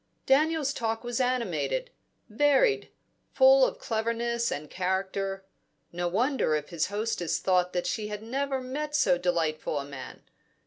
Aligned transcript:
Daniel's 0.25 0.73
talk 0.73 1.03
was 1.03 1.21
animated, 1.21 1.91
varied, 2.27 2.89
full 3.35 3.63
of 3.63 3.77
cleverness 3.77 4.51
and 4.51 4.67
character. 4.67 5.45
No 5.91 6.07
wonder 6.07 6.55
if 6.55 6.69
his 6.69 6.87
hostess 6.87 7.37
thought 7.37 7.71
that 7.73 7.85
she 7.85 8.07
had 8.07 8.23
never 8.23 8.59
met 8.61 8.95
so 8.95 9.19
delightful 9.19 9.77
a 9.77 9.85
man. 9.85 10.23